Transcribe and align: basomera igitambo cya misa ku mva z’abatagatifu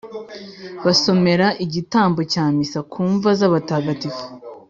basomera 0.85 1.47
igitambo 1.65 2.19
cya 2.31 2.45
misa 2.55 2.79
ku 2.91 2.99
mva 3.13 3.29
z’abatagatifu 3.39 4.23